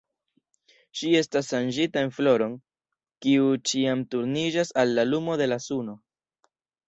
[0.99, 2.55] Ŝi estis ŝanĝita en floron,
[3.25, 5.97] kiu ĉiam turniĝas al la lumo de la suno.